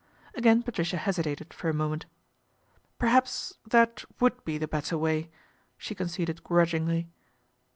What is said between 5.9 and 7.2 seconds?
con ceded grudgingly.